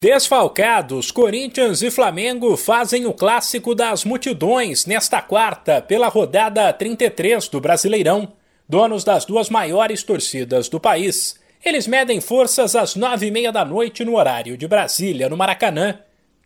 Desfalcados, 0.00 1.10
Corinthians 1.10 1.82
e 1.82 1.90
Flamengo 1.90 2.56
fazem 2.56 3.04
o 3.04 3.12
clássico 3.12 3.74
das 3.74 4.04
multidões 4.04 4.86
nesta 4.86 5.20
quarta, 5.20 5.82
pela 5.82 6.06
rodada 6.06 6.72
33 6.72 7.48
do 7.48 7.60
Brasileirão. 7.60 8.32
Donos 8.68 9.02
das 9.02 9.24
duas 9.24 9.50
maiores 9.50 10.04
torcidas 10.04 10.68
do 10.68 10.78
país, 10.78 11.34
eles 11.64 11.88
medem 11.88 12.20
forças 12.20 12.76
às 12.76 12.94
nove 12.94 13.26
e 13.26 13.30
meia 13.32 13.50
da 13.50 13.64
noite 13.64 14.04
no 14.04 14.16
horário 14.16 14.56
de 14.56 14.68
Brasília, 14.68 15.28
no 15.28 15.36
Maracanã. 15.36 15.98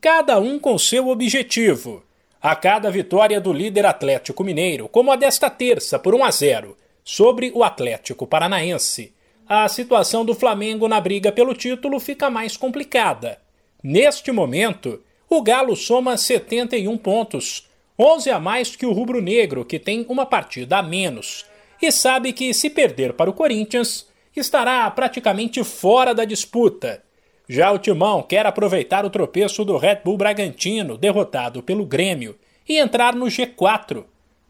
Cada 0.00 0.38
um 0.38 0.56
com 0.56 0.78
seu 0.78 1.08
objetivo. 1.08 2.04
A 2.40 2.54
cada 2.54 2.88
vitória 2.88 3.40
do 3.40 3.52
líder 3.52 3.84
Atlético 3.84 4.44
Mineiro, 4.44 4.88
como 4.88 5.10
a 5.10 5.16
desta 5.16 5.50
terça 5.50 5.98
por 5.98 6.14
1 6.14 6.22
a 6.22 6.30
0 6.30 6.76
sobre 7.02 7.50
o 7.52 7.64
Atlético 7.64 8.28
Paranaense 8.28 9.12
a 9.52 9.66
situação 9.68 10.24
do 10.24 10.32
Flamengo 10.32 10.86
na 10.86 11.00
briga 11.00 11.32
pelo 11.32 11.54
título 11.54 11.98
fica 11.98 12.30
mais 12.30 12.56
complicada. 12.56 13.39
Neste 13.82 14.30
momento, 14.30 15.00
o 15.28 15.42
Galo 15.42 15.74
soma 15.74 16.16
71 16.16 16.98
pontos, 16.98 17.68
11 17.98 18.30
a 18.30 18.38
mais 18.38 18.76
que 18.76 18.84
o 18.84 18.92
rubro-negro, 18.92 19.64
que 19.64 19.78
tem 19.78 20.04
uma 20.08 20.26
partida 20.26 20.78
a 20.78 20.82
menos, 20.82 21.46
e 21.80 21.90
sabe 21.90 22.32
que 22.32 22.52
se 22.52 22.68
perder 22.68 23.14
para 23.14 23.30
o 23.30 23.32
Corinthians, 23.32 24.06
estará 24.36 24.90
praticamente 24.90 25.64
fora 25.64 26.14
da 26.14 26.24
disputa. 26.24 27.02
Já 27.48 27.72
o 27.72 27.78
Timão 27.78 28.22
quer 28.22 28.46
aproveitar 28.46 29.04
o 29.04 29.10
tropeço 29.10 29.64
do 29.64 29.76
Red 29.76 30.00
Bull 30.04 30.16
Bragantino, 30.16 30.96
derrotado 30.96 31.62
pelo 31.62 31.86
Grêmio, 31.86 32.38
e 32.68 32.78
entrar 32.78 33.14
no 33.14 33.26
G4. 33.26 34.04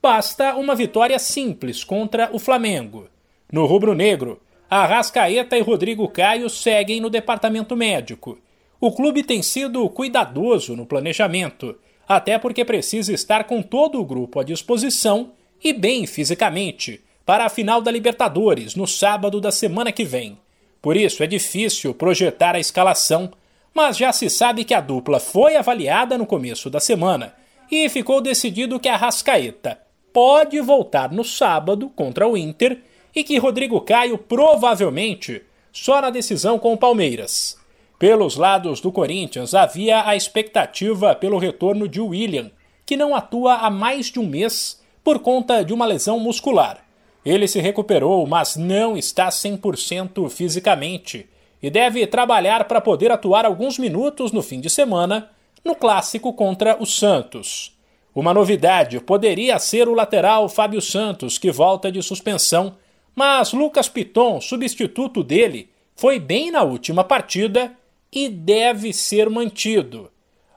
Basta 0.00 0.54
uma 0.54 0.74
vitória 0.74 1.18
simples 1.18 1.82
contra 1.82 2.30
o 2.32 2.38
Flamengo. 2.38 3.08
No 3.52 3.66
rubro-negro, 3.66 4.40
Arrascaeta 4.70 5.56
e 5.56 5.60
Rodrigo 5.60 6.08
Caio 6.08 6.48
seguem 6.48 7.00
no 7.00 7.10
departamento 7.10 7.76
médico. 7.76 8.38
O 8.80 8.92
clube 8.92 9.22
tem 9.22 9.42
sido 9.42 9.88
cuidadoso 9.88 10.76
no 10.76 10.84
planejamento, 10.84 11.76
até 12.06 12.38
porque 12.38 12.64
precisa 12.64 13.12
estar 13.12 13.44
com 13.44 13.62
todo 13.62 14.00
o 14.00 14.04
grupo 14.04 14.38
à 14.38 14.44
disposição 14.44 15.32
e 15.62 15.72
bem 15.72 16.06
fisicamente 16.06 17.02
para 17.24 17.46
a 17.46 17.48
final 17.48 17.80
da 17.80 17.90
Libertadores 17.90 18.74
no 18.74 18.86
sábado 18.86 19.40
da 19.40 19.50
semana 19.50 19.90
que 19.90 20.04
vem. 20.04 20.38
Por 20.80 20.96
isso 20.96 21.22
é 21.24 21.26
difícil 21.26 21.94
projetar 21.94 22.54
a 22.54 22.60
escalação, 22.60 23.32
mas 23.74 23.96
já 23.96 24.12
se 24.12 24.30
sabe 24.30 24.62
que 24.62 24.74
a 24.74 24.80
dupla 24.80 25.18
foi 25.18 25.56
avaliada 25.56 26.16
no 26.16 26.26
começo 26.26 26.70
da 26.70 26.78
semana 26.78 27.34
e 27.70 27.88
ficou 27.88 28.20
decidido 28.20 28.78
que 28.78 28.88
a 28.88 28.94
Arrascaeta 28.94 29.80
pode 30.12 30.60
voltar 30.60 31.10
no 31.10 31.24
sábado 31.24 31.90
contra 31.90 32.28
o 32.28 32.36
Inter 32.36 32.80
e 33.14 33.24
que 33.24 33.38
Rodrigo 33.38 33.80
Caio 33.80 34.16
provavelmente 34.16 35.42
só 35.72 36.00
na 36.00 36.10
decisão 36.10 36.58
com 36.58 36.72
o 36.72 36.78
Palmeiras. 36.78 37.58
Pelos 37.98 38.36
lados 38.36 38.80
do 38.80 38.92
Corinthians 38.92 39.54
havia 39.54 40.06
a 40.06 40.14
expectativa 40.14 41.14
pelo 41.14 41.38
retorno 41.38 41.88
de 41.88 42.00
William, 42.00 42.50
que 42.84 42.96
não 42.96 43.14
atua 43.14 43.54
há 43.54 43.70
mais 43.70 44.06
de 44.06 44.20
um 44.20 44.26
mês 44.26 44.82
por 45.02 45.18
conta 45.18 45.64
de 45.64 45.72
uma 45.72 45.86
lesão 45.86 46.18
muscular. 46.18 46.84
Ele 47.24 47.48
se 47.48 47.58
recuperou, 47.58 48.26
mas 48.26 48.56
não 48.56 48.96
está 48.96 49.28
100% 49.28 50.28
fisicamente 50.28 51.28
e 51.62 51.70
deve 51.70 52.06
trabalhar 52.06 52.64
para 52.64 52.80
poder 52.80 53.10
atuar 53.10 53.44
alguns 53.44 53.78
minutos 53.78 54.30
no 54.30 54.42
fim 54.42 54.60
de 54.60 54.68
semana 54.68 55.30
no 55.64 55.74
clássico 55.74 56.32
contra 56.32 56.76
o 56.80 56.86
Santos. 56.86 57.76
Uma 58.14 58.32
novidade 58.32 59.00
poderia 59.00 59.58
ser 59.58 59.88
o 59.88 59.94
lateral 59.94 60.48
Fábio 60.48 60.80
Santos, 60.80 61.38
que 61.38 61.50
volta 61.50 61.90
de 61.90 62.02
suspensão 62.02 62.76
mas 63.16 63.54
Lucas 63.54 63.88
Piton, 63.88 64.42
substituto 64.42 65.24
dele, 65.24 65.70
foi 65.96 66.20
bem 66.20 66.50
na 66.50 66.62
última 66.62 67.02
partida 67.02 67.72
e 68.12 68.28
deve 68.28 68.92
ser 68.92 69.28
mantido. 69.30 70.10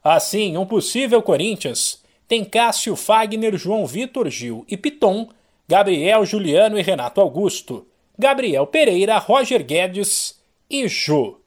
Assim, 0.03 0.57
um 0.57 0.65
possível 0.65 1.21
Corinthians 1.21 2.03
tem 2.27 2.45
Cássio 2.45 2.95
Fagner, 2.95 3.57
João 3.57 3.85
Vitor 3.85 4.29
Gil 4.29 4.65
e 4.67 4.77
Piton, 4.77 5.29
Gabriel 5.67 6.25
Juliano 6.25 6.77
e 6.77 6.81
Renato 6.81 7.21
Augusto, 7.21 7.87
Gabriel 8.17 8.67
Pereira, 8.67 9.17
Roger 9.17 9.63
Guedes 9.63 10.39
e 10.69 10.87
Jô. 10.87 11.39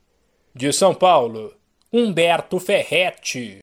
De 0.55 0.73
São 0.73 0.95
Paulo, 0.95 1.55
Humberto 1.93 2.59
Ferretti. 2.59 3.61